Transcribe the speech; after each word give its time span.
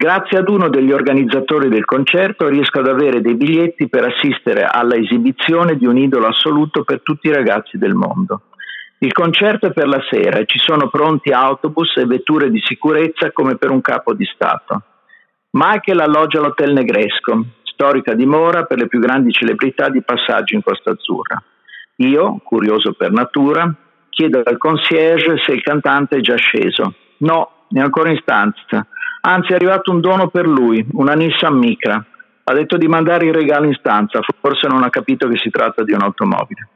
Grazie 0.00 0.38
ad 0.38 0.48
uno 0.48 0.68
degli 0.68 0.92
organizzatori 0.92 1.68
del 1.68 1.84
concerto 1.84 2.46
riesco 2.46 2.78
ad 2.78 2.86
avere 2.86 3.20
dei 3.20 3.34
biglietti 3.34 3.88
per 3.88 4.04
assistere 4.04 4.62
alla 4.62 4.94
esibizione 4.94 5.76
di 5.76 5.86
un 5.86 5.98
idolo 5.98 6.28
assoluto 6.28 6.84
per 6.84 7.02
tutti 7.02 7.26
i 7.26 7.32
ragazzi 7.32 7.78
del 7.78 7.94
mondo. 7.94 8.42
Il 8.98 9.10
concerto 9.10 9.66
è 9.66 9.72
per 9.72 9.88
la 9.88 10.00
sera 10.08 10.38
e 10.38 10.46
ci 10.46 10.60
sono 10.60 10.88
pronti 10.88 11.32
autobus 11.32 11.96
e 11.96 12.06
vetture 12.06 12.48
di 12.48 12.60
sicurezza 12.64 13.32
come 13.32 13.56
per 13.56 13.72
un 13.72 13.80
capo 13.80 14.14
di 14.14 14.24
Stato. 14.32 14.82
Michael 15.50 15.98
alloggia 15.98 16.38
all'Hotel 16.38 16.74
Negresco, 16.74 17.46
storica 17.64 18.14
dimora 18.14 18.66
per 18.66 18.78
le 18.78 18.86
più 18.86 19.00
grandi 19.00 19.32
celebrità 19.32 19.88
di 19.88 20.00
passaggio 20.04 20.54
in 20.54 20.62
Costa 20.62 20.92
Azzurra. 20.92 21.42
Io, 21.96 22.40
curioso 22.44 22.92
per 22.92 23.10
natura, 23.10 23.74
chiedo 24.10 24.42
al 24.44 24.58
concierge 24.58 25.38
se 25.38 25.50
il 25.50 25.62
cantante 25.62 26.18
è 26.18 26.20
già 26.20 26.36
sceso. 26.36 26.94
No, 27.16 27.64
è 27.68 27.80
ancora 27.80 28.10
in 28.10 28.18
stanza. 28.22 28.86
Anzi, 29.28 29.52
è 29.52 29.56
arrivato 29.56 29.90
un 29.90 30.00
dono 30.00 30.28
per 30.28 30.46
lui, 30.46 30.82
una 30.92 31.12
Nissan 31.12 31.54
Micra. 31.54 32.02
Ha 32.44 32.54
detto 32.54 32.78
di 32.78 32.88
mandare 32.88 33.26
il 33.26 33.34
regalo 33.34 33.66
in 33.66 33.74
stanza, 33.74 34.20
forse 34.40 34.68
non 34.68 34.82
ha 34.82 34.88
capito 34.88 35.28
che 35.28 35.36
si 35.36 35.50
tratta 35.50 35.84
di 35.84 35.92
un'automobile. 35.92 36.68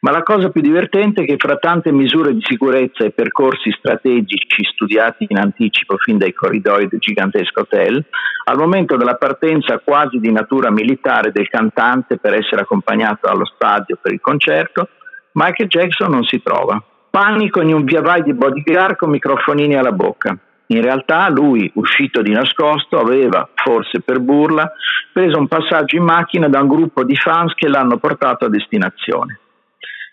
Ma 0.00 0.10
la 0.10 0.22
cosa 0.22 0.50
più 0.50 0.60
divertente 0.60 1.22
è 1.22 1.24
che 1.24 1.36
fra 1.38 1.56
tante 1.56 1.90
misure 1.90 2.34
di 2.34 2.42
sicurezza 2.42 3.04
e 3.04 3.10
percorsi 3.10 3.70
strategici 3.72 4.64
studiati 4.70 5.24
in 5.30 5.38
anticipo 5.38 5.96
fin 5.96 6.18
dai 6.18 6.34
corridoi 6.34 6.88
del 6.88 6.98
gigantesco 6.98 7.60
hotel, 7.60 8.04
al 8.44 8.58
momento 8.58 8.98
della 8.98 9.16
partenza 9.16 9.78
quasi 9.78 10.18
di 10.18 10.30
natura 10.30 10.70
militare 10.70 11.32
del 11.32 11.48
cantante 11.48 12.18
per 12.18 12.34
essere 12.34 12.60
accompagnato 12.60 13.28
allo 13.28 13.46
stadio 13.46 13.98
per 13.98 14.12
il 14.12 14.20
concerto, 14.20 14.90
Michael 15.32 15.70
Jackson 15.70 16.10
non 16.10 16.24
si 16.24 16.42
trova. 16.42 16.80
Panico 17.08 17.62
in 17.62 17.72
un 17.72 17.84
via 17.84 18.02
vai 18.02 18.22
di 18.22 18.34
bodyguard 18.34 18.96
con 18.96 19.08
microfonini 19.08 19.74
alla 19.74 19.92
bocca. 19.92 20.38
In 20.70 20.82
realtà 20.82 21.30
lui, 21.30 21.70
uscito 21.74 22.20
di 22.20 22.32
nascosto, 22.32 22.98
aveva, 22.98 23.48
forse 23.54 24.00
per 24.00 24.20
burla, 24.20 24.70
preso 25.12 25.38
un 25.38 25.48
passaggio 25.48 25.96
in 25.96 26.04
macchina 26.04 26.48
da 26.48 26.60
un 26.60 26.68
gruppo 26.68 27.04
di 27.04 27.16
fans 27.16 27.54
che 27.54 27.68
l'hanno 27.68 27.96
portato 27.96 28.44
a 28.44 28.48
destinazione. 28.50 29.40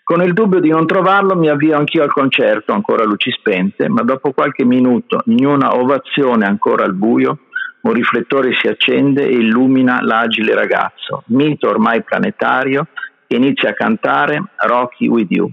Con 0.02 0.22
il 0.22 0.32
dubbio 0.32 0.60
di 0.60 0.70
non 0.70 0.86
trovarlo 0.86 1.36
mi 1.36 1.48
avvio 1.48 1.76
anch'io 1.76 2.04
al 2.04 2.12
concerto, 2.12 2.72
ancora 2.72 3.04
luci 3.04 3.30
spente, 3.32 3.88
ma 3.88 4.02
dopo 4.02 4.32
qualche 4.32 4.64
minuto, 4.64 5.20
in 5.26 5.44
una 5.44 5.74
ovazione 5.74 6.46
ancora 6.46 6.84
al 6.84 6.94
buio, 6.94 7.40
un 7.82 7.92
riflettore 7.92 8.54
si 8.54 8.66
accende 8.66 9.26
e 9.26 9.34
illumina 9.34 10.00
l'agile 10.00 10.54
ragazzo, 10.54 11.24
mito 11.26 11.68
ormai 11.68 12.02
planetario, 12.02 12.86
che 13.26 13.36
inizia 13.36 13.70
a 13.70 13.74
cantare 13.74 14.42
Rocky 14.56 15.06
with 15.06 15.30
You. 15.30 15.50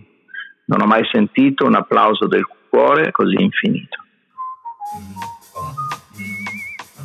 Non 0.66 0.82
ho 0.82 0.86
mai 0.86 1.04
sentito 1.12 1.66
un 1.66 1.76
applauso 1.76 2.28
del 2.28 2.48
cuore 2.70 3.12
così 3.12 3.42
infinito. 3.42 4.03